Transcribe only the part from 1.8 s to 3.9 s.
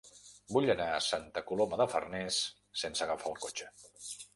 de Farners sense agafar el cotxe.